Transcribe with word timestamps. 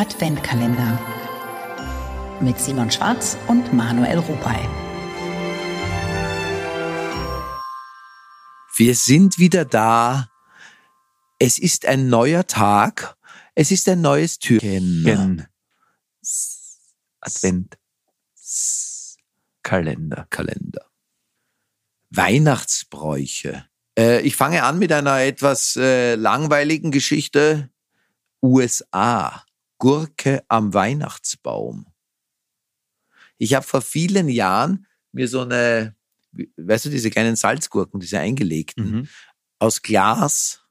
Adventkalender 0.00 0.98
mit 2.40 2.58
Simon 2.58 2.90
Schwarz 2.90 3.36
und 3.48 3.74
Manuel 3.74 4.16
Rupay. 4.20 4.66
Wir 8.76 8.94
sind 8.94 9.38
wieder 9.38 9.66
da. 9.66 10.30
Es 11.38 11.58
ist 11.58 11.84
ein 11.84 12.08
neuer 12.08 12.46
Tag. 12.46 13.14
Es 13.54 13.70
ist 13.70 13.86
ein 13.90 14.00
neues 14.00 14.38
Türchen. 14.38 15.46
Advent. 17.20 17.76
Kalender. 19.62 20.26
Kalender. 20.30 20.86
Weihnachtsbräuche. 22.08 23.66
Äh, 23.98 24.22
ich 24.22 24.34
fange 24.34 24.62
an 24.62 24.78
mit 24.78 24.92
einer 24.92 25.20
etwas 25.20 25.76
äh, 25.76 26.14
langweiligen 26.14 26.90
Geschichte. 26.90 27.68
USA. 28.42 29.44
Gurke 29.80 30.44
am 30.46 30.72
Weihnachtsbaum. 30.72 31.86
Ich 33.38 33.54
habe 33.54 33.66
vor 33.66 33.80
vielen 33.82 34.28
Jahren 34.28 34.86
mir 35.10 35.26
so 35.26 35.40
eine, 35.40 35.96
weißt 36.56 36.84
du, 36.84 36.90
diese 36.90 37.10
kleinen 37.10 37.34
Salzgurken, 37.34 37.98
diese 37.98 38.20
eingelegten, 38.20 38.90
Mhm. 38.90 39.08
aus 39.58 39.82
Glas 39.82 40.62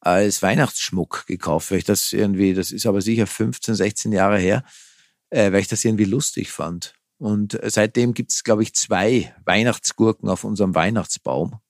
als 0.00 0.42
Weihnachtsschmuck 0.42 1.26
gekauft, 1.26 1.70
weil 1.70 1.78
ich 1.78 1.84
das 1.84 2.12
irgendwie, 2.12 2.54
das 2.54 2.72
ist 2.72 2.86
aber 2.86 3.00
sicher 3.02 3.28
15, 3.28 3.76
16 3.76 4.10
Jahre 4.12 4.38
her, 4.38 4.64
äh, 5.30 5.52
weil 5.52 5.60
ich 5.60 5.68
das 5.68 5.84
irgendwie 5.84 6.04
lustig 6.06 6.50
fand. 6.50 6.94
Und 7.18 7.56
seitdem 7.66 8.14
gibt 8.14 8.32
es, 8.32 8.42
glaube 8.42 8.64
ich, 8.64 8.74
zwei 8.74 9.32
Weihnachtsgurken 9.44 10.28
auf 10.28 10.42
unserem 10.42 10.74
Weihnachtsbaum. 10.74 11.60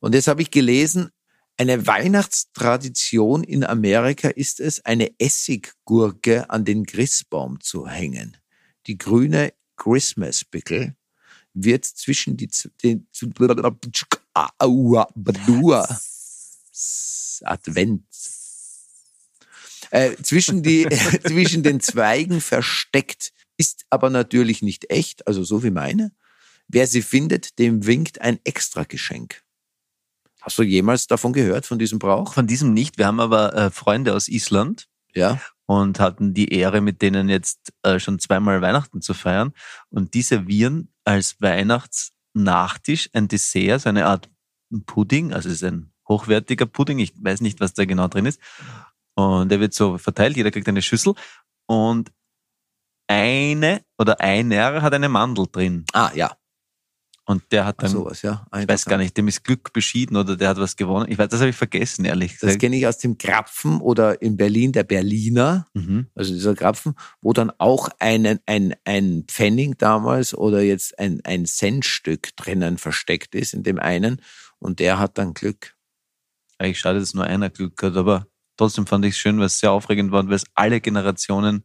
Und 0.00 0.14
jetzt 0.14 0.26
habe 0.26 0.42
ich 0.42 0.50
gelesen, 0.50 1.10
eine 1.56 1.86
Weihnachtstradition 1.86 3.42
in 3.42 3.64
Amerika 3.64 4.28
ist 4.28 4.60
es, 4.60 4.84
eine 4.84 5.10
Essiggurke 5.18 6.50
an 6.50 6.64
den 6.64 6.84
Christbaum 6.84 7.60
zu 7.60 7.88
hängen. 7.88 8.36
Die 8.86 8.98
grüne 8.98 9.54
Christmas 9.76 10.44
Pickle 10.44 10.96
wird 11.54 11.84
zwischen 11.84 12.36
die 12.36 12.50
den 12.82 13.08
Advent 17.42 18.04
äh, 19.90 20.16
zwischen 20.22 20.62
die 20.62 20.86
zwischen 21.26 21.62
den 21.62 21.80
Zweigen 21.80 22.40
versteckt, 22.40 23.32
ist 23.56 23.86
aber 23.88 24.10
natürlich 24.10 24.62
nicht 24.62 24.90
echt, 24.90 25.26
also 25.26 25.44
so 25.44 25.62
wie 25.62 25.70
meine. 25.70 26.12
Wer 26.68 26.86
sie 26.86 27.02
findet, 27.02 27.58
dem 27.58 27.86
winkt 27.86 28.20
ein 28.20 28.40
Extrageschenk. 28.44 29.42
Hast 30.46 30.58
du 30.58 30.62
jemals 30.62 31.08
davon 31.08 31.32
gehört, 31.32 31.66
von 31.66 31.78
diesem 31.78 31.98
Brauch? 31.98 32.32
Von 32.32 32.46
diesem 32.46 32.72
nicht. 32.72 32.98
Wir 32.98 33.06
haben 33.08 33.18
aber 33.18 33.52
äh, 33.54 33.70
Freunde 33.72 34.14
aus 34.14 34.28
Island 34.28 34.86
Ja. 35.12 35.40
und 35.66 35.98
hatten 35.98 36.34
die 36.34 36.52
Ehre, 36.54 36.80
mit 36.80 37.02
denen 37.02 37.28
jetzt 37.28 37.72
äh, 37.82 37.98
schon 37.98 38.20
zweimal 38.20 38.62
Weihnachten 38.62 39.02
zu 39.02 39.12
feiern. 39.12 39.52
Und 39.90 40.14
die 40.14 40.22
servieren 40.22 40.92
als 41.04 41.40
Weihnachtsnachtisch 41.40 43.10
ein 43.12 43.26
Dessert, 43.26 43.80
so 43.82 43.88
eine 43.88 44.06
Art 44.06 44.30
Pudding. 44.86 45.32
Also 45.32 45.48
es 45.48 45.56
ist 45.56 45.64
ein 45.64 45.92
hochwertiger 46.08 46.66
Pudding. 46.66 47.00
Ich 47.00 47.12
weiß 47.20 47.40
nicht, 47.40 47.58
was 47.58 47.74
da 47.74 47.84
genau 47.84 48.06
drin 48.06 48.26
ist. 48.26 48.40
Und 49.16 49.48
der 49.50 49.58
wird 49.58 49.74
so 49.74 49.98
verteilt. 49.98 50.36
Jeder 50.36 50.52
kriegt 50.52 50.68
eine 50.68 50.82
Schüssel. 50.82 51.14
Und 51.66 52.12
eine 53.08 53.82
oder 53.98 54.20
einer 54.20 54.80
hat 54.82 54.94
eine 54.94 55.08
Mandel 55.08 55.46
drin. 55.50 55.84
Ah, 55.92 56.12
ja. 56.14 56.36
Und 57.28 57.42
der 57.50 57.64
hat 57.66 57.82
dann, 57.82 57.90
Sowas, 57.90 58.22
ja. 58.22 58.46
ich 58.56 58.68
weiß 58.68 58.84
gar 58.84 58.98
nicht, 58.98 59.16
dem 59.16 59.26
ist 59.26 59.42
Glück 59.42 59.72
beschieden 59.72 60.16
oder 60.16 60.36
der 60.36 60.48
hat 60.50 60.58
was 60.58 60.76
gewonnen. 60.76 61.10
Ich 61.10 61.18
weiß, 61.18 61.28
das 61.28 61.40
habe 61.40 61.50
ich 61.50 61.56
vergessen, 61.56 62.04
ehrlich 62.04 62.34
Das 62.34 62.40
gesagt. 62.42 62.60
kenne 62.60 62.76
ich 62.76 62.86
aus 62.86 62.98
dem 62.98 63.18
Krapfen 63.18 63.80
oder 63.80 64.22
in 64.22 64.36
Berlin 64.36 64.70
der 64.70 64.84
Berliner, 64.84 65.66
Mhm. 65.74 66.06
also 66.14 66.32
dieser 66.32 66.54
Krapfen, 66.54 66.94
wo 67.20 67.32
dann 67.32 67.50
auch 67.58 67.88
einen, 67.98 68.38
ein, 68.46 68.76
ein 68.84 69.24
Pfennig 69.26 69.76
damals 69.76 70.34
oder 70.34 70.62
jetzt 70.62 70.96
ein, 71.00 71.20
ein 71.24 71.46
Centstück 71.46 72.36
drinnen 72.36 72.78
versteckt 72.78 73.34
ist 73.34 73.54
in 73.54 73.64
dem 73.64 73.80
einen 73.80 74.22
und 74.60 74.78
der 74.78 75.00
hat 75.00 75.18
dann 75.18 75.34
Glück. 75.34 75.74
Eigentlich 76.58 76.78
schade, 76.78 77.00
dass 77.00 77.12
nur 77.12 77.24
einer 77.24 77.50
Glück 77.50 77.82
hat, 77.82 77.96
aber 77.96 78.28
trotzdem 78.56 78.86
fand 78.86 79.04
ich 79.04 79.14
es 79.14 79.18
schön, 79.18 79.38
weil 79.40 79.46
es 79.46 79.58
sehr 79.58 79.72
aufregend 79.72 80.12
war 80.12 80.20
und 80.20 80.28
weil 80.28 80.36
es 80.36 80.46
alle 80.54 80.80
Generationen 80.80 81.64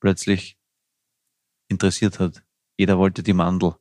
plötzlich 0.00 0.58
interessiert 1.68 2.18
hat. 2.18 2.42
Jeder 2.76 2.98
wollte 2.98 3.22
die 3.22 3.32
Mandel. 3.32 3.76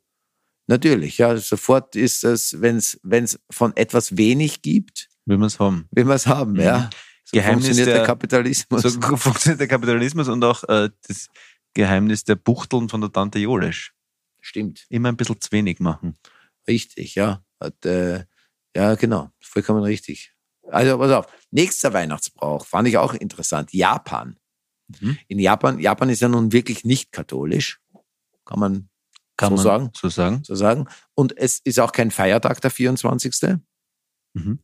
Natürlich, 0.68 1.18
ja, 1.18 1.36
sofort 1.38 1.96
ist 1.96 2.24
es, 2.24 2.62
wenn 2.62 2.78
es 2.78 3.00
wenn 3.04 3.24
es 3.26 3.40
von 3.52 3.76
etwas 3.76 4.16
wenig 4.18 4.62
gibt, 4.62 5.10
Will 5.26 5.38
man 5.38 5.48
es 5.48 5.60
haben. 5.60 5.88
will 5.92 6.06
man 6.06 6.16
es 6.16 6.28
haben, 6.28 6.56
ja. 6.60 6.90
So 7.24 7.36
Geheimnis 7.38 7.66
funktioniert 7.66 7.88
der, 7.88 7.96
der- 7.98 8.06
Kapitalismus. 8.06 8.82
So 8.82 8.90
funktioniert 9.18 9.60
der 9.60 9.68
Kapitalismus 9.68 10.28
und 10.28 10.44
auch 10.44 10.64
äh, 10.70 10.90
das 11.08 11.30
Geheimnis 11.74 12.24
der 12.24 12.36
Buchteln 12.36 12.90
von 12.90 13.02
der 13.02 13.12
Tante 13.12 13.40
Jolesch. 13.40 13.94
Stimmt, 14.40 14.86
Immer 14.90 15.10
ein 15.10 15.18
bisschen 15.18 15.40
zu 15.40 15.52
wenig 15.52 15.80
machen. 15.80 16.16
richtig, 16.68 17.16
ja. 17.16 17.44
Hat, 17.60 17.86
äh, 17.86 18.26
ja, 18.76 18.96
genau, 18.96 19.30
vollkommen 19.42 19.84
richtig. 19.84 20.34
Also, 20.70 20.98
pass 20.98 21.12
auf, 21.12 21.26
nächster 21.52 21.94
Weihnachtsbrauch 21.94 22.66
fand 22.66 22.88
ich 22.88 22.98
auch 22.98 23.14
interessant. 23.14 23.74
Japan. 23.74 24.38
Mhm. 25.00 25.18
In 25.28 25.40
Japan, 25.40 25.80
Japan 25.80 26.10
ist 26.10 26.22
ja 26.22 26.28
nun 26.30 26.52
wirklich 26.54 26.84
nicht 26.86 27.12
katholisch, 27.12 27.80
kann 28.46 28.60
man 28.60 28.90
Kann 29.38 29.50
So 29.50 29.56
man 29.56 29.64
sagen? 29.64 29.90
so 29.96 30.10
sagen. 30.10 30.44
so 30.44 30.56
sagen. 30.56 30.88
Und 31.16 31.38
es 31.38 31.60
ist 31.64 31.80
auch 31.80 31.92
kein 31.92 32.12
Feiertag, 32.12 32.62
der 32.62 32.72
24. 32.72 33.60
Mhm. 34.34 34.60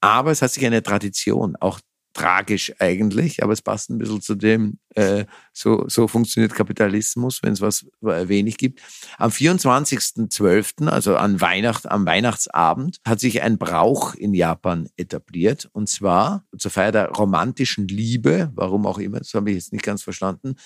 Aber 0.00 0.30
es 0.30 0.42
hat 0.42 0.52
sich 0.52 0.64
eine 0.66 0.82
Tradition, 0.82 1.56
auch 1.56 1.80
tragisch 2.16 2.72
eigentlich, 2.78 3.42
aber 3.42 3.52
es 3.52 3.60
passt 3.60 3.90
ein 3.90 3.98
bisschen 3.98 4.22
zu 4.22 4.34
dem, 4.34 4.78
äh, 4.94 5.26
so, 5.52 5.84
so 5.86 6.08
funktioniert 6.08 6.54
Kapitalismus, 6.54 7.42
wenn 7.42 7.52
es 7.52 7.60
was 7.60 7.86
äh, 8.02 8.26
wenig 8.28 8.56
gibt. 8.56 8.80
Am 9.18 9.30
24.12., 9.30 10.88
also 10.88 11.16
an 11.16 11.40
Weihnacht, 11.40 11.90
am 11.90 12.06
Weihnachtsabend, 12.06 13.00
hat 13.06 13.20
sich 13.20 13.42
ein 13.42 13.58
Brauch 13.58 14.14
in 14.14 14.32
Japan 14.32 14.88
etabliert. 14.96 15.68
Und 15.72 15.88
zwar 15.88 16.44
zur 16.56 16.70
Feier 16.70 16.92
der 16.92 17.10
romantischen 17.10 17.86
Liebe, 17.86 18.50
warum 18.54 18.86
auch 18.86 18.98
immer, 18.98 19.18
das 19.18 19.34
habe 19.34 19.50
ich 19.50 19.56
jetzt 19.56 19.72
nicht 19.72 19.84
ganz 19.84 20.02
verstanden, 20.02 20.56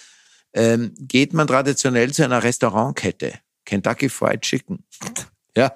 ähm, 0.52 0.94
geht 0.98 1.32
man 1.32 1.46
traditionell 1.46 2.12
zu 2.12 2.24
einer 2.24 2.42
Restaurantkette. 2.42 3.40
Kentucky 3.64 4.08
Fried 4.08 4.42
Chicken. 4.42 4.84
Ja, 5.56 5.74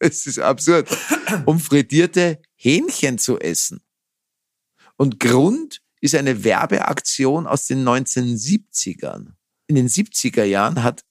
es 0.00 0.26
ist 0.26 0.38
absurd. 0.38 0.86
Um 1.46 1.58
frittierte 1.58 2.42
Hähnchen 2.56 3.16
zu 3.16 3.38
essen. 3.38 3.80
Und 4.96 5.18
Grund 5.18 5.80
ist 6.02 6.14
eine 6.14 6.44
Werbeaktion 6.44 7.46
aus 7.46 7.66
den 7.66 7.88
1970ern. 7.88 9.32
In 9.66 9.76
den 9.76 9.88
70er 9.88 10.44
Jahren 10.44 10.82
hat 10.82 11.04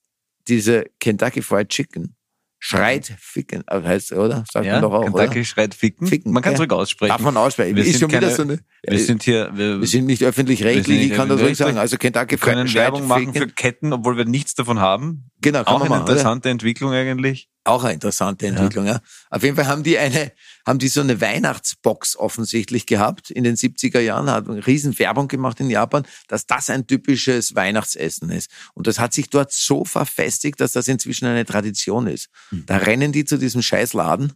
diese 0.47 0.85
Kentucky 0.99 1.41
Fried 1.41 1.69
Chicken 1.69 2.16
schreit 2.59 3.13
ficken, 3.19 3.63
äh, 3.67 3.81
heißt 3.81 4.13
oder? 4.13 4.43
Sagt 4.51 4.65
Ja, 4.65 4.73
man 4.73 4.81
doch 4.81 4.93
auch, 4.93 5.03
Kentucky 5.03 5.39
oder? 5.39 5.45
schreit 5.45 5.75
ficken. 5.75 6.07
Ficken, 6.07 6.31
man 6.33 6.41
kann 6.41 6.53
es 6.53 6.59
gell? 6.59 6.67
ruhig 6.67 6.77
aussprechen. 6.79 7.09
Darf 7.11 7.21
man 7.21 7.37
aussprechen. 7.37 7.75
Wir 7.75 7.83
sind 7.83 8.11
keine- 8.11 8.31
so 8.31 8.41
eine, 8.41 8.59
wir 8.87 8.99
sind 8.99 9.23
hier, 9.23 9.51
wir, 9.53 9.79
wir 9.79 9.87
sind 9.87 10.05
nicht 10.05 10.23
öffentlich-rechtlich, 10.23 11.11
ich 11.11 11.13
kann 11.13 11.29
das 11.29 11.39
ruhig 11.41 11.57
sagen. 11.57 11.77
Also 11.77 11.97
Kentucky 11.97 12.31
wir 12.31 12.37
können 12.39 12.73
Werbung 12.73 13.07
machen 13.07 13.33
für 13.33 13.47
Ketten, 13.47 13.93
obwohl 13.93 14.17
wir 14.17 14.25
nichts 14.25 14.55
davon 14.55 14.79
haben. 14.79 15.29
Genau, 15.47 15.63
kann 15.63 15.75
Auch 15.75 15.79
man 15.79 15.83
eine 15.83 15.89
machen, 15.91 16.03
oder? 16.03 16.11
interessante 16.11 16.49
Entwicklung 16.49 16.91
eigentlich. 16.91 17.47
Auch 17.63 17.85
eine 17.85 17.93
interessante 17.93 18.47
Entwicklung, 18.47 18.85
ja. 18.85 18.99
Auf 19.29 19.43
jeden 19.43 19.55
Fall 19.55 19.67
haben 19.67 19.83
die 19.83 19.97
eine, 19.97 20.33
haben 20.65 20.77
die 20.77 20.89
so 20.89 20.99
eine 20.99 21.21
Weihnachtsbox 21.21 22.17
offensichtlich 22.17 22.85
gehabt 22.85 23.29
in 23.29 23.45
den 23.45 23.55
70er 23.55 23.99
Jahren, 23.99 24.29
hat 24.29 24.49
eine 24.49 24.65
riesen 24.67 24.97
Werbung 24.99 25.29
gemacht 25.29 25.59
in 25.61 25.69
Japan, 25.69 26.05
dass 26.27 26.45
das 26.45 26.69
ein 26.69 26.85
typisches 26.85 27.55
Weihnachtsessen 27.55 28.29
ist. 28.29 28.49
Und 28.73 28.87
das 28.87 28.99
hat 28.99 29.13
sich 29.13 29.29
dort 29.29 29.53
so 29.53 29.85
verfestigt, 29.85 30.59
dass 30.59 30.73
das 30.73 30.89
inzwischen 30.89 31.27
eine 31.27 31.45
Tradition 31.45 32.07
ist. 32.07 32.29
Hm. 32.49 32.65
Da 32.65 32.77
rennen 32.77 33.13
die 33.13 33.23
zu 33.23 33.37
diesem 33.37 33.61
Scheißladen 33.61 34.33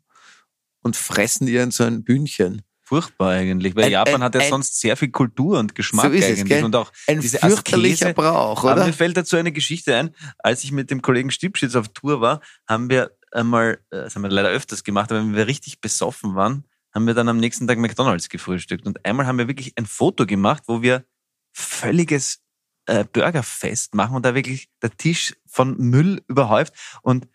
und 0.81 0.95
fressen 0.95 1.47
ihren 1.47 1.71
so 1.71 1.83
ein 1.83 2.05
Bühnchen. 2.05 2.61
Furchtbar 2.91 3.29
eigentlich, 3.31 3.73
weil 3.75 3.85
Ein- 3.85 3.91
Japan 3.91 4.15
ein- 4.15 4.23
hat 4.23 4.35
ja 4.35 4.41
ein- 4.41 4.49
sonst 4.49 4.79
sehr 4.81 4.97
viel 4.97 5.11
Kultur 5.11 5.57
und 5.59 5.75
Geschmack 5.75 6.07
So 6.07 6.11
ist 6.11 6.25
es, 6.25 6.29
eigentlich 6.39 6.47
gell? 6.49 6.63
und 6.65 6.75
auch 6.75 6.91
Ein 7.07 7.21
diese 7.21 7.37
fürchterlicher 7.39 8.07
Askese. 8.07 8.13
Brauch, 8.13 8.63
Aber 8.65 8.73
oder? 8.73 8.85
mir 8.87 8.91
fällt 8.93 9.15
dazu 9.15 9.37
eine 9.37 9.53
Geschichte 9.53 9.95
ein. 9.95 10.13
Als 10.39 10.65
ich 10.65 10.73
mit 10.73 10.91
dem 10.91 11.01
Kollegen 11.01 11.31
Stipschitz 11.31 11.75
auf 11.75 11.87
Tour 11.89 12.19
war, 12.19 12.41
haben 12.67 12.89
wir 12.89 13.11
einmal, 13.31 13.79
äh, 13.91 13.97
das 14.03 14.15
haben 14.15 14.23
wir 14.23 14.29
leider 14.29 14.49
öfters 14.49 14.83
gemacht, 14.83 15.09
aber 15.11 15.21
wenn 15.21 15.33
wir 15.35 15.47
richtig 15.47 15.79
besoffen 15.79 16.35
waren, 16.35 16.65
haben 16.93 17.07
wir 17.07 17.13
dann 17.13 17.29
am 17.29 17.37
nächsten 17.37 17.65
Tag 17.65 17.77
McDonalds 17.77 18.27
gefrühstückt. 18.27 18.85
Und 18.85 19.05
einmal 19.05 19.25
haben 19.25 19.37
wir 19.37 19.47
wirklich 19.47 19.71
ein 19.77 19.85
Foto 19.85 20.25
gemacht, 20.25 20.63
wo 20.67 20.81
wir 20.81 21.05
völliges 21.53 22.39
äh, 22.87 23.05
Burgerfest 23.05 23.95
machen 23.95 24.15
und 24.15 24.25
da 24.25 24.35
wirklich 24.35 24.67
der 24.81 24.91
Tisch 24.97 25.33
von 25.47 25.77
Müll 25.77 26.21
überhäuft. 26.27 26.73
Und, 27.03 27.27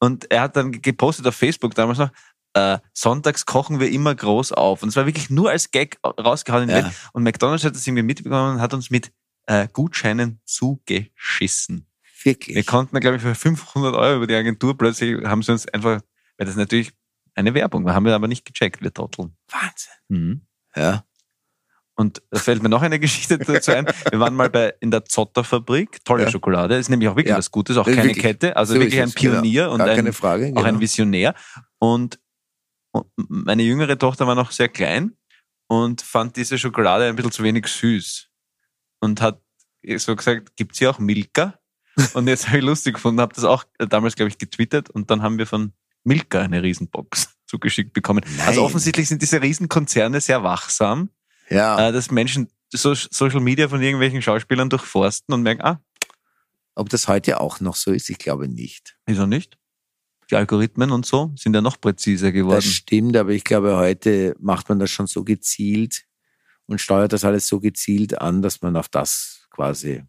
und 0.00 0.30
er 0.30 0.42
hat 0.42 0.56
dann 0.56 0.72
gepostet 0.80 1.26
auf 1.26 1.34
Facebook 1.34 1.74
damals 1.74 1.98
noch, 1.98 2.10
äh, 2.54 2.78
sonntags 2.92 3.46
kochen 3.46 3.80
wir 3.80 3.90
immer 3.90 4.14
groß 4.14 4.52
auf. 4.52 4.82
Und 4.82 4.90
es 4.90 4.96
war 4.96 5.06
wirklich 5.06 5.30
nur 5.30 5.50
als 5.50 5.70
Gag 5.70 5.98
rausgehauen 6.04 6.68
Ja. 6.68 6.92
Und 7.12 7.22
McDonalds 7.22 7.64
hat 7.64 7.74
das 7.74 7.86
irgendwie 7.86 8.02
mitbekommen 8.02 8.56
und 8.56 8.60
hat 8.60 8.74
uns 8.74 8.90
mit 8.90 9.10
äh, 9.46 9.68
Gutscheinen 9.72 10.40
zugeschissen. 10.44 11.86
Wirklich. 12.24 12.54
Wir 12.54 12.64
konnten, 12.64 12.98
glaube 13.00 13.16
ich, 13.16 13.22
für 13.22 13.34
500 13.34 13.94
Euro 13.94 14.16
über 14.18 14.26
die 14.26 14.34
Agentur 14.34 14.76
plötzlich 14.76 15.24
haben 15.24 15.42
sie 15.42 15.52
uns 15.52 15.66
einfach, 15.68 16.00
weil 16.36 16.46
das 16.46 16.56
natürlich 16.56 16.92
eine 17.34 17.54
Werbung 17.54 17.84
war, 17.84 17.94
haben 17.94 18.04
wir 18.04 18.14
aber 18.14 18.28
nicht 18.28 18.44
gecheckt, 18.44 18.82
wir 18.82 18.92
Trotteln. 18.92 19.36
Wahnsinn. 19.50 19.92
Mhm. 20.08 20.40
Ja. 20.76 21.04
Und 21.94 22.22
da 22.30 22.38
fällt 22.38 22.62
mir 22.62 22.68
noch 22.68 22.82
eine 22.82 22.98
Geschichte 22.98 23.38
dazu 23.38 23.72
ein. 23.72 23.86
Wir 24.10 24.18
waren 24.18 24.34
mal 24.34 24.48
bei, 24.50 24.74
in 24.80 24.90
der 24.90 25.04
Zotter-Fabrik. 25.04 26.04
Tolle 26.04 26.24
Ja. 26.24 26.30
Schokolade. 26.30 26.76
Ist 26.76 26.88
nämlich 26.88 27.08
auch 27.08 27.16
wirklich 27.16 27.30
Ja. 27.32 27.38
was 27.38 27.50
Gutes. 27.50 27.76
Auch 27.76 27.86
ist 27.86 27.96
keine 27.96 28.08
wirklich- 28.08 28.22
Kette. 28.22 28.56
Also 28.56 28.74
so 28.74 28.80
wirklich 28.80 29.00
ein 29.00 29.10
genau. 29.14 29.34
Pionier 29.40 29.70
und 29.70 29.78
Gar 29.78 29.88
ein, 29.88 30.06
auch 30.08 30.24
ein 30.32 30.52
genau. 30.52 30.80
Visionär. 30.80 31.34
Und, 31.78 32.18
und 32.18 32.21
meine 33.16 33.62
jüngere 33.62 33.98
Tochter 33.98 34.26
war 34.26 34.34
noch 34.34 34.50
sehr 34.50 34.68
klein 34.68 35.16
und 35.66 36.02
fand 36.02 36.36
diese 36.36 36.58
Schokolade 36.58 37.06
ein 37.06 37.16
bisschen 37.16 37.32
zu 37.32 37.42
wenig 37.42 37.66
süß. 37.66 38.28
Und 39.00 39.20
hat 39.20 39.40
so 39.96 40.14
gesagt, 40.14 40.56
gibt's 40.56 40.78
hier 40.78 40.90
auch 40.90 40.98
Milka? 40.98 41.58
Und 42.14 42.28
jetzt 42.28 42.48
habe 42.48 42.58
ich 42.58 42.64
lustig 42.64 42.94
gefunden, 42.94 43.20
habe 43.20 43.34
das 43.34 43.44
auch 43.44 43.64
damals, 43.76 44.16
glaube 44.16 44.28
ich, 44.28 44.38
getwittert 44.38 44.90
und 44.90 45.10
dann 45.10 45.22
haben 45.22 45.38
wir 45.38 45.46
von 45.46 45.72
Milka 46.04 46.40
eine 46.40 46.62
Riesenbox 46.62 47.34
zugeschickt 47.46 47.92
bekommen. 47.92 48.24
Also 48.46 48.60
Nein. 48.60 48.66
offensichtlich 48.66 49.08
sind 49.08 49.22
diese 49.22 49.42
Riesenkonzerne 49.42 50.20
sehr 50.20 50.42
wachsam, 50.42 51.10
Ja, 51.50 51.88
äh, 51.88 51.92
dass 51.92 52.10
Menschen 52.10 52.48
so 52.70 52.94
Social 52.94 53.40
Media 53.40 53.68
von 53.68 53.82
irgendwelchen 53.82 54.22
Schauspielern 54.22 54.70
durchforsten 54.70 55.34
und 55.34 55.42
merken, 55.42 55.62
ah, 55.62 55.80
ob 56.74 56.88
das 56.88 57.08
heute 57.08 57.40
auch 57.40 57.60
noch 57.60 57.76
so 57.76 57.92
ist, 57.92 58.08
ich 58.08 58.18
glaube 58.18 58.48
nicht. 58.48 58.96
wieso 59.04 59.26
nicht? 59.26 59.58
Die 60.32 60.36
Algorithmen 60.36 60.92
und 60.92 61.04
so 61.04 61.30
sind 61.36 61.54
ja 61.54 61.60
noch 61.60 61.78
präziser 61.78 62.28
Das 62.28 62.34
geworden. 62.34 62.62
stimmt, 62.62 63.16
aber 63.18 63.32
ich 63.32 63.44
glaube, 63.44 63.76
heute 63.76 64.34
macht 64.40 64.66
man 64.70 64.78
das 64.78 64.90
schon 64.90 65.06
so 65.06 65.24
gezielt 65.24 66.04
und 66.64 66.80
steuert 66.80 67.12
das 67.12 67.26
alles 67.26 67.46
so 67.46 67.60
gezielt 67.60 68.18
an, 68.18 68.40
dass 68.40 68.62
man 68.62 68.74
auf 68.76 68.88
das 68.88 69.46
quasi, 69.50 70.02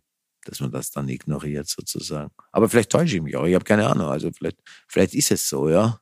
dass 0.46 0.62
man 0.62 0.72
das 0.72 0.92
dann 0.92 1.10
ignoriert 1.10 1.68
sozusagen. 1.68 2.32
Aber 2.54 2.70
vielleicht 2.70 2.90
täusche 2.94 3.18
ich 3.18 3.22
mich 3.22 3.36
auch, 3.36 3.44
ich 3.44 3.54
habe 3.54 3.66
keine 3.66 3.86
Ahnung. 3.86 4.08
Also 4.08 4.32
vielleicht, 4.32 4.60
vielleicht 4.88 5.14
ist 5.14 5.30
es 5.32 5.50
so, 5.50 5.68
ja. 5.68 6.00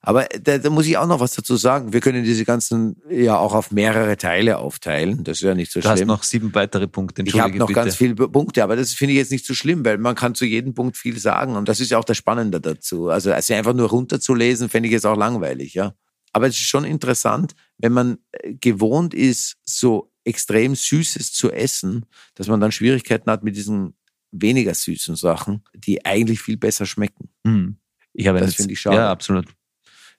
Aber 0.00 0.26
da, 0.40 0.58
da 0.58 0.70
muss 0.70 0.86
ich 0.86 0.96
auch 0.98 1.06
noch 1.06 1.18
was 1.18 1.34
dazu 1.34 1.56
sagen. 1.56 1.92
Wir 1.92 2.00
können 2.00 2.22
diese 2.22 2.44
ganzen 2.44 3.02
ja 3.10 3.38
auch 3.38 3.54
auf 3.54 3.72
mehrere 3.72 4.16
Teile 4.16 4.58
aufteilen. 4.58 5.24
Das 5.24 5.38
ist 5.38 5.42
ja 5.42 5.54
nicht 5.54 5.72
so 5.72 5.80
Du 5.80 5.88
hast 5.88 5.98
schlimm. 5.98 6.08
noch 6.08 6.22
sieben 6.22 6.54
weitere 6.54 6.86
Punkte. 6.86 7.22
Ich 7.26 7.40
habe 7.40 7.56
noch 7.58 7.66
bitte. 7.66 7.80
ganz 7.80 7.96
viele 7.96 8.14
Punkte, 8.14 8.62
aber 8.62 8.76
das 8.76 8.92
finde 8.92 9.14
ich 9.14 9.18
jetzt 9.18 9.32
nicht 9.32 9.44
so 9.44 9.54
schlimm, 9.54 9.84
weil 9.84 9.98
man 9.98 10.14
kann 10.14 10.34
zu 10.36 10.44
jedem 10.44 10.74
Punkt 10.74 10.96
viel 10.96 11.18
sagen 11.18 11.56
und 11.56 11.68
das 11.68 11.80
ist 11.80 11.90
ja 11.90 11.98
auch 11.98 12.04
das 12.04 12.16
Spannende 12.16 12.60
dazu. 12.60 13.08
Also, 13.08 13.32
also 13.32 13.54
einfach 13.54 13.74
nur 13.74 13.88
runterzulesen, 13.88 14.68
fände 14.68 14.88
ich 14.88 14.92
jetzt 14.92 15.06
auch 15.06 15.16
langweilig, 15.16 15.74
ja. 15.74 15.94
Aber 16.32 16.46
es 16.46 16.54
ist 16.54 16.68
schon 16.68 16.84
interessant, 16.84 17.54
wenn 17.78 17.92
man 17.92 18.18
äh, 18.32 18.54
gewohnt 18.54 19.14
ist, 19.14 19.56
so 19.64 20.12
extrem 20.22 20.74
Süßes 20.74 21.32
zu 21.32 21.50
essen, 21.50 22.04
dass 22.34 22.48
man 22.48 22.60
dann 22.60 22.72
Schwierigkeiten 22.72 23.30
hat 23.30 23.42
mit 23.42 23.56
diesen 23.56 23.94
weniger 24.32 24.74
süßen 24.74 25.16
Sachen, 25.16 25.64
die 25.74 26.04
eigentlich 26.04 26.40
viel 26.42 26.58
besser 26.58 26.84
schmecken. 26.84 27.30
Hm. 27.46 27.78
Ich 28.12 28.26
habe 28.26 28.40
Das 28.40 28.54
finde 28.54 28.72
ich 28.72 28.80
schade. 28.80 28.96
Ja, 28.96 29.10
absolut. 29.10 29.46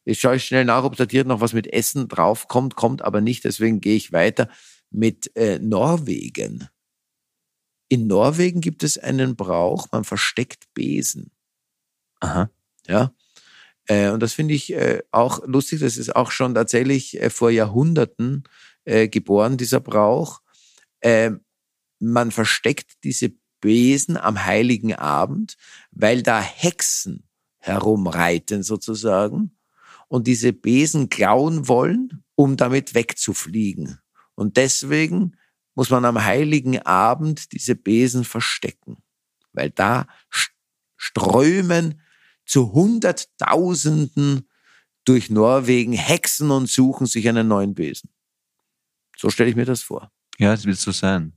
Ich 0.07 0.21
schaue 0.21 0.39
schnell 0.39 0.63
nach, 0.63 0.86
ob 0.86 0.95
da 0.95 1.06
dir 1.06 1.25
noch 1.25 1.42
was 1.42 1.51
mit 1.51 1.68
Essen 1.68 2.07
draufkommt, 2.07 2.75
kommt 2.75 3.01
aber 3.01 3.19
nicht, 3.19 3.44
deswegen 3.44 3.81
gehe 3.81 3.98
ich 3.98 4.13
weiter 4.13 4.50
mit 4.89 5.36
äh, 5.36 5.59
Norwegen. 5.59 6.69
In 7.89 8.07
Norwegen 8.07 8.62
gibt 8.62 8.83
es 8.83 8.98
einen 8.98 9.36
Brauch, 9.36 9.88
man 9.92 10.06
versteckt 10.06 10.74
Besen. 10.74 11.31
Aha. 12.21 12.50
Ja. 12.88 13.13
Äh, 13.88 14.12
und 14.12 14.24
das 14.24 14.31
finde 14.31 14.54
ich 14.54 14.71
äh, 14.71 15.04
auch 15.12 15.45
lustig, 15.45 15.81
das 15.81 15.98
ist 15.98 16.15
auch 16.15 16.31
schon 16.31 16.56
tatsächlich 16.56 17.19
äh, 17.19 17.30
vor 17.30 17.50
Jahrhunderten 17.50 18.45
äh, 18.86 19.09
geboren, 19.09 19.57
dieser 19.57 19.81
Brauch. 19.81 20.39
Äh, 21.01 21.31
man 22.00 22.31
versteckt 22.31 23.04
diese 23.04 23.33
Besen 23.59 24.15
am 24.15 24.45
heiligen 24.45 24.95
Abend, 24.95 25.57
weil 25.92 26.24
da 26.24 26.42
Hexen 26.42 27.27
herumreiten 27.57 28.63
sozusagen 28.63 29.56
und 30.07 30.27
diese 30.27 30.54
Besen 30.54 31.09
klauen 31.09 31.68
wollen, 31.68 32.24
um 32.36 32.56
damit 32.57 32.94
wegzufliegen. 32.94 34.00
Und 34.36 34.57
deswegen 34.57 35.36
muss 35.75 35.89
man 35.89 36.06
am 36.06 36.24
heiligen 36.24 36.80
Abend 36.80 37.51
diese 37.51 37.75
Besen 37.75 38.24
verstecken, 38.24 38.98
weil 39.54 39.69
da 39.69 40.07
st- 40.31 40.51
strömen 40.95 42.01
zu 42.45 42.71
Hunderttausenden 42.74 44.48
durch 45.06 45.30
Norwegen 45.30 45.94
Hexen 45.94 46.51
und 46.51 46.69
suchen 46.69 47.07
sich 47.07 47.27
einen 47.30 47.48
neuen 47.48 47.74
Besen. 47.74 48.09
So 49.18 49.30
stelle 49.30 49.50
ich 49.50 49.56
mir 49.56 49.65
das 49.65 49.81
vor. 49.81 50.12
Ja, 50.38 50.54
es 50.54 50.65
wird 50.65 50.77
so 50.77 50.92
sein. 50.92 51.33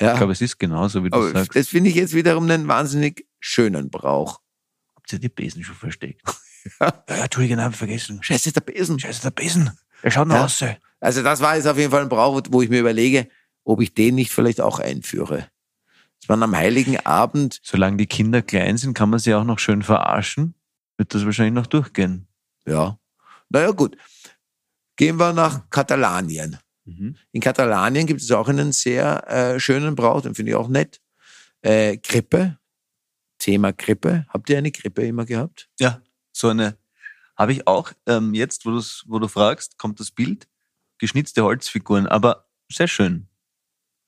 Ja, 0.00 0.12
Ich 0.12 0.18
glaube, 0.18 0.32
es 0.32 0.40
ist 0.40 0.58
genauso, 0.58 1.04
wie 1.04 1.10
du 1.10 1.16
aber 1.16 1.32
sagst. 1.32 1.56
das 1.56 1.68
finde 1.68 1.90
ich 1.90 1.96
jetzt 1.96 2.14
wiederum 2.14 2.44
einen 2.48 2.68
wahnsinnig 2.68 3.26
schönen 3.40 3.90
Brauch. 3.90 4.40
Habt 4.94 5.12
ihr 5.12 5.18
die 5.18 5.28
Besen 5.28 5.64
schon 5.64 5.74
versteckt? 5.74 6.22
Ja, 6.80 6.92
Entschuldigung, 7.24 7.60
habe 7.60 7.72
ich 7.72 7.78
vergessen. 7.78 8.22
Scheiße, 8.22 8.52
der 8.52 8.60
Besen. 8.60 8.98
Scheiße, 8.98 9.22
der 9.22 9.30
Besen. 9.30 9.70
Der 10.02 10.10
schaut 10.10 10.28
noch 10.28 10.36
Ja. 10.36 10.44
aus. 10.44 10.64
Also 11.00 11.22
das 11.22 11.40
war 11.40 11.56
jetzt 11.56 11.66
auf 11.66 11.76
jeden 11.78 11.90
Fall 11.90 12.02
ein 12.02 12.08
Brauch, 12.08 12.40
wo 12.50 12.62
ich 12.62 12.68
mir 12.70 12.80
überlege, 12.80 13.28
ob 13.64 13.80
ich 13.80 13.94
den 13.94 14.14
nicht 14.16 14.32
vielleicht 14.32 14.60
auch 14.60 14.78
einführe. 14.78 15.48
Dass 16.20 16.28
man 16.28 16.42
am 16.42 16.56
heiligen 16.56 16.98
Abend, 17.06 17.60
Solange 17.62 17.96
die 17.96 18.06
Kinder 18.06 18.42
klein 18.42 18.76
sind, 18.76 18.94
kann 18.94 19.10
man 19.10 19.18
sie 19.20 19.34
auch 19.34 19.44
noch 19.44 19.58
schön 19.60 19.82
verarschen. 19.82 20.54
Wird 20.96 21.14
das 21.14 21.24
wahrscheinlich 21.24 21.54
noch 21.54 21.66
durchgehen. 21.66 22.26
ja, 22.66 22.98
naja 23.50 23.70
gut, 23.70 23.96
gehen 24.96 25.16
wir 25.18 25.32
nach 25.32 25.70
Katalanien. 25.70 26.58
Mhm. 26.84 27.16
In 27.32 27.40
Katalanien 27.40 28.06
gibt 28.06 28.20
es 28.20 28.30
auch 28.32 28.48
einen 28.48 28.72
sehr 28.72 29.26
äh, 29.28 29.60
schönen 29.60 29.94
Brauch, 29.94 30.20
den 30.22 30.34
finde 30.34 30.50
ich 30.50 30.56
auch 30.56 30.68
nett. 30.68 31.00
Äh, 31.62 31.96
Krippe, 31.98 32.58
Thema 33.38 33.72
Krippe. 33.72 34.26
Habt 34.28 34.50
ihr 34.50 34.58
eine 34.58 34.72
Krippe 34.72 35.06
immer 35.06 35.24
gehabt? 35.24 35.68
Ja, 35.78 36.00
so 36.38 36.48
eine 36.48 36.76
habe 37.38 37.52
ich 37.52 37.66
auch. 37.66 37.92
Ähm, 38.06 38.34
jetzt, 38.34 38.66
wo, 38.66 38.70
wo 39.06 39.18
du 39.18 39.28
fragst, 39.28 39.78
kommt 39.78 40.00
das 40.00 40.10
Bild. 40.10 40.48
Geschnitzte 40.98 41.44
Holzfiguren, 41.44 42.08
aber 42.08 42.48
sehr 42.70 42.88
schön. 42.88 43.28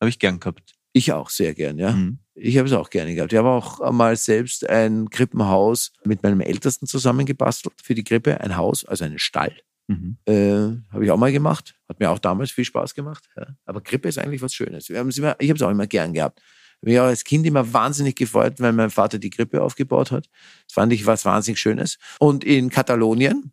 Habe 0.00 0.08
ich 0.08 0.18
gern 0.18 0.40
gehabt. 0.40 0.74
Ich 0.92 1.12
auch 1.12 1.30
sehr 1.30 1.54
gern, 1.54 1.78
ja. 1.78 1.92
Mhm. 1.92 2.18
Ich 2.34 2.58
habe 2.58 2.66
es 2.66 2.74
auch 2.74 2.90
gerne 2.90 3.14
gehabt. 3.14 3.32
Ich 3.32 3.38
habe 3.38 3.48
auch 3.48 3.92
mal 3.92 4.16
selbst 4.16 4.68
ein 4.68 5.08
Krippenhaus 5.08 5.92
mit 6.04 6.24
meinem 6.24 6.40
Ältesten 6.40 6.86
zusammengebastelt 6.86 7.74
für 7.80 7.94
die 7.94 8.02
Krippe. 8.02 8.40
Ein 8.40 8.56
Haus, 8.56 8.84
also 8.84 9.04
einen 9.04 9.20
Stall. 9.20 9.54
Mhm. 9.86 10.16
Äh, 10.24 10.92
habe 10.92 11.04
ich 11.04 11.10
auch 11.12 11.16
mal 11.16 11.30
gemacht. 11.30 11.76
Hat 11.88 12.00
mir 12.00 12.10
auch 12.10 12.18
damals 12.18 12.50
viel 12.50 12.64
Spaß 12.64 12.94
gemacht. 12.94 13.28
Ja. 13.36 13.46
Aber 13.64 13.80
Krippe 13.80 14.08
ist 14.08 14.18
eigentlich 14.18 14.42
was 14.42 14.54
Schönes. 14.54 14.88
Immer, 14.88 15.36
ich 15.38 15.48
habe 15.48 15.56
es 15.56 15.62
auch 15.62 15.70
immer 15.70 15.86
gern 15.86 16.12
gehabt. 16.12 16.42
Mich 16.82 16.98
auch 16.98 17.04
als 17.04 17.24
Kind 17.24 17.46
immer 17.46 17.72
wahnsinnig 17.72 18.16
gefreut, 18.16 18.54
weil 18.58 18.72
mein 18.72 18.90
Vater 18.90 19.18
die 19.18 19.30
Krippe 19.30 19.62
aufgebaut 19.62 20.10
hat. 20.10 20.30
Das 20.66 20.74
fand 20.74 20.92
ich 20.92 21.06
was 21.06 21.24
wahnsinnig 21.24 21.60
Schönes. 21.60 21.98
Und 22.18 22.42
in 22.42 22.70
Katalonien 22.70 23.52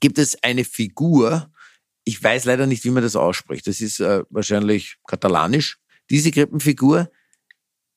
gibt 0.00 0.18
es 0.18 0.42
eine 0.42 0.64
Figur, 0.64 1.50
ich 2.04 2.22
weiß 2.22 2.44
leider 2.46 2.66
nicht, 2.66 2.84
wie 2.84 2.90
man 2.90 3.02
das 3.02 3.16
ausspricht. 3.16 3.66
Das 3.66 3.80
ist 3.80 4.00
äh, 4.00 4.24
wahrscheinlich 4.30 4.96
katalanisch. 5.06 5.78
Diese 6.10 6.30
Krippenfigur 6.30 7.10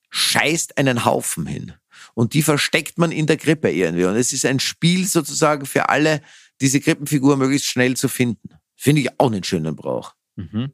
scheißt 0.09 0.77
einen 0.77 1.05
Haufen 1.05 1.45
hin. 1.47 1.73
Und 2.13 2.33
die 2.33 2.43
versteckt 2.43 2.97
man 2.97 3.11
in 3.11 3.25
der 3.25 3.37
Krippe 3.37 3.71
irgendwie. 3.71 4.05
Und 4.05 4.15
es 4.15 4.33
ist 4.33 4.45
ein 4.45 4.59
Spiel 4.59 5.07
sozusagen 5.07 5.65
für 5.65 5.89
alle, 5.89 6.21
diese 6.61 6.79
Krippenfigur 6.79 7.37
möglichst 7.37 7.67
schnell 7.67 7.95
zu 7.97 8.07
finden. 8.07 8.49
Finde 8.75 9.01
ich 9.01 9.19
auch 9.19 9.31
einen 9.31 9.43
schönen 9.43 9.75
Brauch. 9.75 10.13
Mhm. 10.35 10.71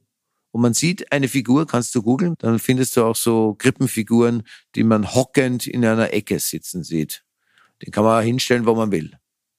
Und 0.52 0.62
man 0.62 0.74
sieht 0.74 1.12
eine 1.12 1.28
Figur, 1.28 1.68
kannst 1.68 1.94
du 1.94 2.02
googeln, 2.02 2.36
dann 2.40 2.60
findest 2.60 2.98
du 2.98 3.04
auch 3.04 3.16
so 3.16 3.54
Krippenfiguren, 3.56 4.44
die 4.76 4.84
man 4.84 5.14
hockend 5.14 5.68
in 5.68 5.86
einer 5.86 6.14
Ecke 6.14 6.40
sitzen 6.40 6.84
sieht. 6.84 7.24
Den 7.82 7.92
kann 7.92 8.04
man 8.04 8.24
hinstellen, 8.24 8.66
wo 8.66 8.74
man 8.76 8.92
will. 8.92 9.18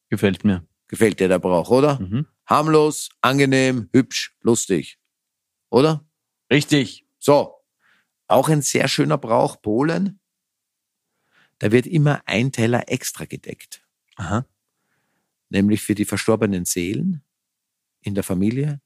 Gefällt 0.08 0.44
mir. 0.44 0.66
Gefällt 0.88 1.20
dir 1.20 1.28
der 1.28 1.38
Brauch, 1.38 1.70
oder? 1.70 2.00
Mhm. 2.00 2.26
Harmlos, 2.46 3.10
angenehm, 3.20 3.88
hübsch, 3.92 4.34
lustig. 4.40 4.98
Oder? 5.70 6.04
Richtig. 6.50 7.06
So. 7.18 7.54
Auch 8.26 8.48
ein 8.48 8.62
sehr 8.62 8.88
schöner 8.88 9.18
Brauch, 9.18 9.62
Polen. 9.62 10.20
Da 11.60 11.70
wird 11.70 11.86
immer 11.86 12.22
ein 12.26 12.50
Teller 12.50 12.88
extra 12.88 13.24
gedeckt. 13.24 13.84
Aha. 14.16 14.46
Nämlich 15.48 15.82
für 15.82 15.94
die 15.94 16.04
verstorbenen 16.04 16.64
Seelen 16.64 17.22
in 18.00 18.14
der 18.14 18.24
Familie 18.24 18.80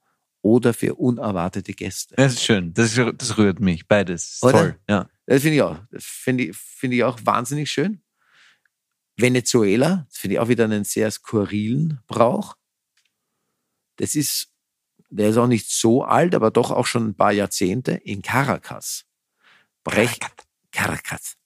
oder 0.44 0.74
für 0.74 0.94
unerwartete 0.94 1.72
Gäste. 1.72 2.14
Das 2.16 2.34
ist 2.34 2.44
schön. 2.44 2.74
Das, 2.74 2.94
das 2.94 3.38
rührt 3.38 3.60
mich. 3.60 3.88
Beides. 3.88 4.40
Oder? 4.42 4.52
Toll. 4.52 4.78
Ja. 4.88 5.08
Das 5.24 5.40
finde 5.40 5.56
ich 5.56 5.62
auch. 5.62 5.78
Finde 5.96 6.44
ich, 6.44 6.56
finde 6.56 6.96
ich 6.96 7.04
auch 7.04 7.18
wahnsinnig 7.24 7.70
schön. 7.70 8.02
Venezuela, 9.16 10.06
das 10.10 10.18
finde 10.18 10.34
ich 10.34 10.40
auch 10.40 10.48
wieder 10.48 10.64
einen 10.64 10.84
sehr 10.84 11.10
skurrilen 11.10 12.00
Brauch. 12.06 12.56
Das 13.96 14.14
ist, 14.14 14.52
der 15.08 15.30
ist 15.30 15.38
auch 15.38 15.46
nicht 15.46 15.70
so 15.70 16.04
alt, 16.04 16.34
aber 16.34 16.50
doch 16.50 16.70
auch 16.70 16.86
schon 16.86 17.08
ein 17.08 17.16
paar 17.16 17.32
Jahrzehnte 17.32 17.92
in 17.92 18.20
Caracas. 18.20 19.06
Brech, 19.82 20.18
Caracas. 20.72 21.36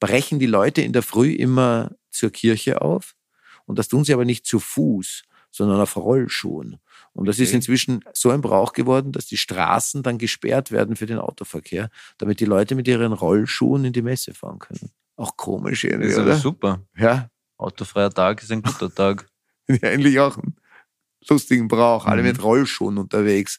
Brechen 0.00 0.38
die 0.38 0.46
Leute 0.46 0.82
in 0.82 0.92
der 0.92 1.02
Früh 1.02 1.32
immer 1.32 1.92
zur 2.10 2.30
Kirche 2.30 2.82
auf. 2.82 3.16
Und 3.64 3.78
das 3.78 3.88
tun 3.88 4.04
sie 4.04 4.12
aber 4.12 4.26
nicht 4.26 4.44
zu 4.44 4.60
Fuß, 4.60 5.22
sondern 5.50 5.80
auf 5.80 5.96
Rollschuhen. 5.96 6.78
Und 7.14 7.26
das 7.28 7.38
ist 7.38 7.48
Okay. 7.48 7.56
inzwischen 7.56 8.04
so 8.12 8.30
ein 8.30 8.40
Brauch 8.40 8.72
geworden, 8.72 9.12
dass 9.12 9.26
die 9.26 9.36
Straßen 9.36 10.02
dann 10.02 10.18
gesperrt 10.18 10.70
werden 10.72 10.96
für 10.96 11.06
den 11.06 11.18
Autoverkehr, 11.18 11.88
damit 12.18 12.40
die 12.40 12.44
Leute 12.44 12.74
mit 12.74 12.86
ihren 12.88 13.12
Rollschuhen 13.12 13.84
in 13.84 13.92
die 13.92 14.02
Messe 14.02 14.34
fahren 14.34 14.58
können. 14.58 14.90
Auch 15.16 15.36
komisch 15.36 15.84
irgendwie, 15.84 16.08
Das 16.08 16.16
ist 16.18 16.22
oder? 16.22 16.34
super. 16.36 16.80
Ja, 16.96 17.30
Autofreier 17.56 18.10
Tag 18.10 18.42
ist 18.42 18.50
ein 18.50 18.62
guter 18.62 18.92
Tag. 18.92 19.26
eigentlich 19.82 20.18
auch 20.18 20.36
einen 20.36 20.56
lustigen 21.28 21.68
Brauch. 21.68 22.04
Alle 22.06 22.22
Mhm. 22.22 22.28
mit 22.28 22.42
Rollschuhen 22.42 22.98
unterwegs 22.98 23.58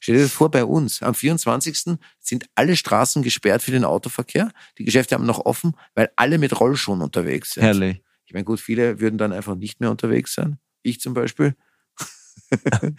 Stell 0.00 0.14
dir 0.16 0.22
das 0.22 0.32
vor, 0.32 0.50
bei 0.50 0.64
uns 0.64 1.02
am 1.02 1.14
24. 1.14 1.98
sind 2.18 2.46
alle 2.54 2.76
Straßen 2.76 3.22
gesperrt 3.22 3.60
für 3.62 3.72
den 3.72 3.84
Autoverkehr. 3.84 4.50
Die 4.78 4.84
Geschäfte 4.84 5.14
haben 5.14 5.26
noch 5.26 5.44
offen, 5.44 5.76
weil 5.94 6.10
alle 6.16 6.38
mit 6.38 6.58
Rollschuhen 6.58 7.02
unterwegs 7.02 7.52
sind. 7.52 7.64
Herrlich. 7.64 8.00
Ich 8.24 8.32
meine, 8.32 8.44
gut, 8.44 8.58
viele 8.60 9.00
würden 9.00 9.18
dann 9.18 9.32
einfach 9.34 9.56
nicht 9.56 9.80
mehr 9.80 9.90
unterwegs 9.90 10.32
sein. 10.34 10.58
Ich 10.82 10.98
zum 11.00 11.12
Beispiel. 11.12 11.56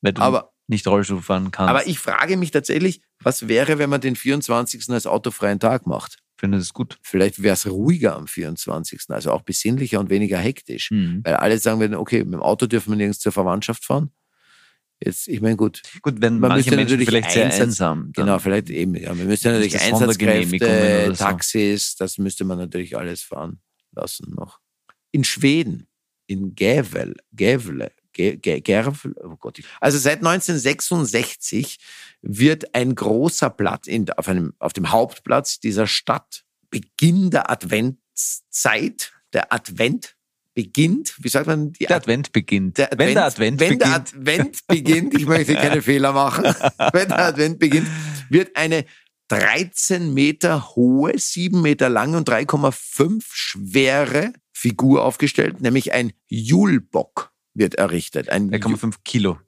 Wenn 0.00 0.14
du 0.14 0.20
Aber, 0.22 0.52
nicht 0.66 0.86
Rollstuhl 0.86 1.22
fahren 1.22 1.50
kannst. 1.50 1.70
aber 1.70 1.86
ich 1.86 1.98
frage 1.98 2.36
mich 2.36 2.50
tatsächlich, 2.50 3.00
was 3.22 3.48
wäre, 3.48 3.78
wenn 3.78 3.90
man 3.90 4.00
den 4.00 4.16
24. 4.16 4.88
als 4.90 5.06
autofreien 5.06 5.60
Tag 5.60 5.86
macht? 5.86 6.18
finde 6.36 6.58
das 6.58 6.74
gut. 6.74 6.98
Vielleicht 7.02 7.42
wäre 7.42 7.54
es 7.54 7.66
ruhiger 7.66 8.16
am 8.16 8.26
24., 8.26 9.04
also 9.08 9.32
auch 9.32 9.42
besinnlicher 9.42 9.98
und 10.00 10.10
weniger 10.10 10.36
hektisch. 10.38 10.90
Mhm. 10.90 11.20
Weil 11.24 11.36
alle 11.36 11.58
sagen 11.58 11.80
würden, 11.80 11.94
okay, 11.94 12.22
mit 12.24 12.34
dem 12.34 12.42
Auto 12.42 12.66
dürfen 12.66 12.90
wir 12.92 12.96
nirgends 12.96 13.20
zur 13.20 13.32
Verwandtschaft 13.32 13.84
fahren. 13.84 14.10
Jetzt, 15.02 15.26
ich 15.28 15.40
meine, 15.40 15.56
gut, 15.56 15.80
Gut, 16.02 16.16
wenn 16.20 16.34
Man 16.40 16.50
manche 16.50 16.56
müsste 16.70 16.76
Menschen 16.76 16.84
natürlich 16.92 17.08
vielleicht 17.08 17.30
sehr 17.30 17.46
Einsatz- 17.46 17.60
einsam. 17.62 18.10
genau, 18.12 18.38
vielleicht 18.38 18.68
eben, 18.70 18.94
ja, 18.94 19.16
wir 19.16 19.24
müssen 19.24 19.52
natürlich 19.52 19.80
Einsatzkräfte, 19.80 21.06
so. 21.08 21.12
Taxis, 21.14 21.96
das 21.96 22.18
müsste 22.18 22.44
man 22.44 22.58
natürlich 22.58 22.96
alles 22.96 23.22
fahren 23.22 23.60
lassen 23.92 24.34
noch. 24.36 24.60
In 25.12 25.24
Schweden, 25.24 25.86
in 26.26 26.54
Gävle, 26.54 27.14
Gävle, 27.32 27.90
Gervl, 28.14 29.14
oh 29.22 29.36
Gott. 29.38 29.60
Also 29.80 29.98
seit 29.98 30.18
1966 30.18 31.78
wird 32.22 32.74
ein 32.74 32.94
großer 32.94 33.50
Platz 33.50 33.86
in, 33.86 34.10
auf, 34.10 34.28
einem, 34.28 34.54
auf 34.58 34.72
dem 34.72 34.90
Hauptplatz 34.90 35.60
dieser 35.60 35.86
Stadt, 35.86 36.44
Beginn 36.70 37.30
der 37.30 37.50
Adventszeit, 37.50 39.12
der 39.32 39.52
Advent 39.52 40.16
beginnt, 40.54 41.14
wie 41.18 41.28
sagt 41.28 41.46
man, 41.46 41.72
die 41.72 41.86
Der 41.86 41.96
Advent 41.96 42.32
beginnt. 42.32 42.78
der 42.78 42.90
wenn 42.96 43.14
der 43.14 43.24
Advent 43.26 43.60
wenn 43.60 43.78
der 43.78 43.86
beginnt. 43.86 43.94
Advent 43.94 44.66
beginnt, 44.66 45.14
ich 45.14 45.26
möchte 45.26 45.54
keine 45.54 45.82
Fehler 45.82 46.12
machen, 46.12 46.44
wenn 46.92 47.08
der 47.08 47.18
Advent 47.18 47.58
beginnt, 47.58 47.88
wird 48.30 48.56
eine 48.56 48.84
13 49.28 50.14
Meter 50.14 50.74
hohe, 50.76 51.18
7 51.18 51.60
Meter 51.60 51.88
lange 51.88 52.16
und 52.16 52.28
3,5 52.28 53.24
schwere 53.32 54.32
Figur 54.52 55.04
aufgestellt, 55.04 55.60
nämlich 55.60 55.92
ein 55.92 56.12
Julbock 56.28 57.33
wird 57.54 57.76
errichtet. 57.76 58.28
Ein 58.28 58.50
Ju- 58.50 58.58
3,5 58.76 58.96
Kilo. 59.04 59.38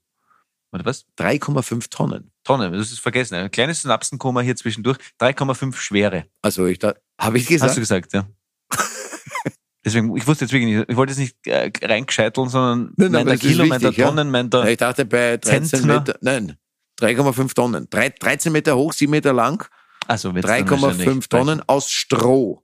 Oder 0.73 0.85
was? 0.85 1.07
3,5 1.19 1.89
Tonnen. 1.91 2.31
Tonne, 2.45 2.71
das 2.71 2.93
ist 2.93 3.01
vergessen. 3.01 3.35
Ein 3.35 3.51
kleines 3.51 3.83
Synapsenkoma 3.83 4.41
hier 4.41 4.57
zwischendurch. 4.57 4.99
3,5 5.21 5.75
schwere. 5.77 6.27
Also 6.43 6.67
ich 6.67 6.79
da, 6.79 6.95
habe 7.21 7.39
ich 7.39 7.47
gesagt? 7.47 7.71
Hast 7.71 7.77
du 7.77 7.81
gesagt, 7.81 8.13
ja. 8.13 8.27
Deswegen, 9.85 10.17
ich 10.17 10.27
wusste 10.27 10.45
jetzt 10.45 10.53
wirklich 10.53 10.75
nicht, 10.77 10.89
ich 10.91 10.97
wollte 10.97 11.13
jetzt 11.13 11.21
nicht 11.21 11.37
äh, 11.47 11.71
reingescheiteln, 11.83 12.49
sondern 12.49 12.93
Nein, 12.97 13.13
nein, 13.13 13.27
meint 13.27 13.41
Kilo, 13.41 13.65
meint 13.67 13.83
wichtig, 13.83 13.99
ja. 13.99 14.09
Tonnen, 14.09 14.31
meint 14.33 14.53
Ja, 14.53 14.67
ich 14.67 14.77
dachte 14.79 15.05
bei 15.05 15.37
13 15.37 15.65
Zentner? 15.65 16.01
Meter, 16.01 16.19
nein, 16.23 16.57
3,5 17.01 17.55
Tonnen. 17.55 17.87
Drei- 17.89 18.09
13 18.11 18.51
Meter 18.53 18.77
hoch, 18.77 18.93
7 18.93 19.09
Meter 19.11 19.33
lang, 19.33 19.65
also 20.09 20.35
wird's 20.35 20.49
dann 20.49 20.69
wahrscheinlich 20.69 21.07
3,5 21.09 21.29
Tonnen 21.29 21.63
aus 21.69 21.89
Stroh. 21.91 22.63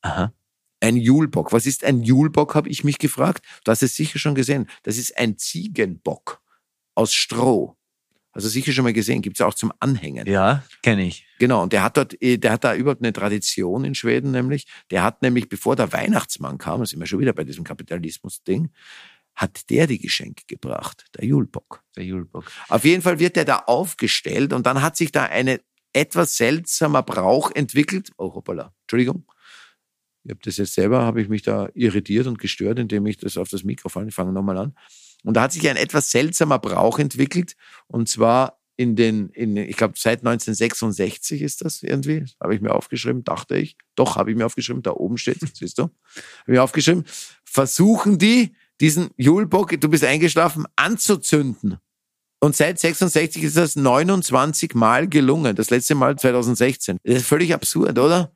Aha. 0.00 0.32
Ein 0.80 0.96
Julbock. 0.96 1.52
Was 1.52 1.66
ist 1.66 1.84
ein 1.84 2.02
Julbock, 2.02 2.54
habe 2.54 2.68
ich 2.68 2.84
mich 2.84 2.98
gefragt. 2.98 3.44
Du 3.64 3.70
hast 3.70 3.82
es 3.82 3.96
sicher 3.96 4.18
schon 4.18 4.34
gesehen. 4.34 4.68
Das 4.82 4.98
ist 4.98 5.16
ein 5.16 5.38
Ziegenbock 5.38 6.40
aus 6.94 7.14
Stroh. 7.14 7.76
Also 8.32 8.48
sicher 8.48 8.72
schon 8.72 8.84
mal 8.84 8.92
gesehen. 8.92 9.22
Gibt 9.22 9.38
es 9.38 9.40
auch 9.40 9.54
zum 9.54 9.72
Anhängen. 9.80 10.26
Ja, 10.26 10.62
kenne 10.82 11.06
ich. 11.06 11.26
Genau. 11.38 11.62
Und 11.62 11.72
der 11.72 11.82
hat 11.82 11.96
dort, 11.96 12.20
eh, 12.22 12.36
der 12.36 12.52
hat 12.52 12.64
da 12.64 12.74
überhaupt 12.74 13.00
eine 13.00 13.14
Tradition 13.14 13.84
in 13.84 13.94
Schweden 13.94 14.30
nämlich. 14.30 14.66
Der 14.90 15.02
hat 15.02 15.22
nämlich, 15.22 15.48
bevor 15.48 15.74
der 15.74 15.92
Weihnachtsmann 15.94 16.58
kam, 16.58 16.80
da 16.80 16.86
sind 16.86 17.00
wir 17.00 17.06
schon 17.06 17.20
wieder 17.20 17.32
bei 17.32 17.44
diesem 17.44 17.64
Kapitalismus-Ding, 17.64 18.70
hat 19.34 19.70
der 19.70 19.86
die 19.86 19.98
Geschenke 19.98 20.44
gebracht, 20.46 21.06
der 21.16 21.24
Julbock. 21.24 21.82
Der 21.96 22.04
Julbock. 22.04 22.44
Auf 22.68 22.84
jeden 22.84 23.00
Fall 23.00 23.18
wird 23.18 23.36
der 23.36 23.46
da 23.46 23.60
aufgestellt 23.60 24.52
und 24.52 24.66
dann 24.66 24.82
hat 24.82 24.98
sich 24.98 25.12
da 25.12 25.24
eine 25.24 25.60
etwas 25.94 26.36
seltsamer 26.36 27.02
Brauch 27.02 27.50
entwickelt. 27.54 28.10
Oh, 28.18 28.34
hoppala, 28.34 28.74
Entschuldigung. 28.82 29.24
Ich 30.26 30.30
habe 30.30 30.40
das 30.42 30.56
jetzt 30.56 30.74
selber, 30.74 31.02
habe 31.02 31.22
ich 31.22 31.28
mich 31.28 31.42
da 31.42 31.68
irritiert 31.74 32.26
und 32.26 32.38
gestört, 32.40 32.80
indem 32.80 33.06
ich 33.06 33.16
das 33.16 33.36
auf 33.36 33.48
das 33.48 33.62
Mikrofon, 33.62 34.08
ich 34.08 34.14
fange 34.14 34.32
nochmal 34.32 34.58
an. 34.58 34.76
Und 35.22 35.34
da 35.34 35.42
hat 35.42 35.52
sich 35.52 35.68
ein 35.68 35.76
etwas 35.76 36.10
seltsamer 36.10 36.58
Brauch 36.58 36.98
entwickelt 36.98 37.56
und 37.86 38.08
zwar 38.08 38.60
in 38.76 38.96
den, 38.96 39.30
in, 39.30 39.56
ich 39.56 39.76
glaube 39.76 39.94
seit 39.96 40.18
1966 40.18 41.42
ist 41.42 41.64
das 41.64 41.82
irgendwie, 41.82 42.24
habe 42.42 42.54
ich 42.54 42.60
mir 42.60 42.74
aufgeschrieben, 42.74 43.24
dachte 43.24 43.56
ich. 43.56 43.76
Doch, 43.94 44.16
habe 44.16 44.30
ich 44.30 44.36
mir 44.36 44.44
aufgeschrieben, 44.44 44.82
da 44.82 44.90
oben 44.92 45.16
steht, 45.16 45.38
siehst 45.54 45.78
du, 45.78 45.84
habe 45.84 45.92
ich 46.46 46.52
mir 46.52 46.62
aufgeschrieben, 46.62 47.04
versuchen 47.44 48.18
die, 48.18 48.54
diesen 48.80 49.10
Julbock, 49.16 49.80
du 49.80 49.88
bist 49.88 50.04
eingeschlafen, 50.04 50.66
anzuzünden. 50.74 51.78
Und 52.40 52.54
seit 52.54 52.78
66 52.78 53.44
ist 53.44 53.56
das 53.56 53.76
29 53.76 54.74
Mal 54.74 55.08
gelungen. 55.08 55.56
Das 55.56 55.70
letzte 55.70 55.94
Mal 55.94 56.16
2016. 56.16 56.98
Das 57.02 57.16
ist 57.16 57.26
völlig 57.26 57.54
absurd, 57.54 57.98
oder? 57.98 58.30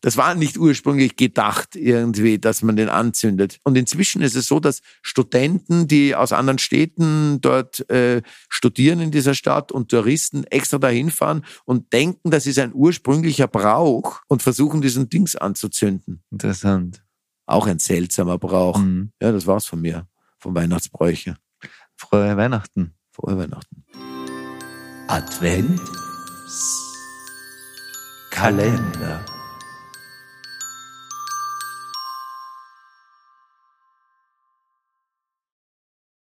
Das 0.00 0.16
war 0.16 0.34
nicht 0.34 0.56
ursprünglich 0.56 1.16
gedacht 1.16 1.76
irgendwie, 1.76 2.38
dass 2.38 2.62
man 2.62 2.76
den 2.76 2.88
anzündet. 2.88 3.58
Und 3.64 3.76
inzwischen 3.76 4.22
ist 4.22 4.34
es 4.34 4.46
so, 4.46 4.60
dass 4.60 4.80
Studenten, 5.02 5.88
die 5.88 6.14
aus 6.14 6.32
anderen 6.32 6.58
Städten 6.58 7.40
dort 7.40 7.88
äh, 7.90 8.22
studieren 8.48 9.00
in 9.00 9.10
dieser 9.10 9.34
Stadt 9.34 9.72
und 9.72 9.90
Touristen 9.90 10.44
extra 10.44 10.78
dahin 10.78 11.10
fahren 11.10 11.44
und 11.64 11.92
denken, 11.92 12.30
das 12.30 12.46
ist 12.46 12.58
ein 12.58 12.72
ursprünglicher 12.74 13.48
Brauch 13.48 14.20
und 14.28 14.42
versuchen 14.42 14.80
diesen 14.80 15.08
Dings 15.08 15.36
anzuzünden. 15.36 16.22
Interessant. 16.30 17.04
Auch 17.46 17.66
ein 17.66 17.78
seltsamer 17.78 18.38
Brauch. 18.38 18.78
Mhm. 18.78 19.12
Ja, 19.20 19.32
das 19.32 19.46
war's 19.46 19.66
von 19.66 19.80
mir, 19.80 20.06
vom 20.38 20.54
Weihnachtsbräuche. 20.54 21.36
Frohe 21.96 22.36
Weihnachten. 22.36 22.94
Frohe 23.12 23.36
Weihnachten. 23.36 23.84
Advent 25.08 25.80
Kalender. 28.30 29.39